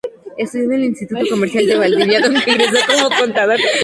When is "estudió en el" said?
0.35-0.85